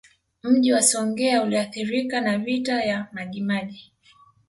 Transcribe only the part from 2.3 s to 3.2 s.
Vita ya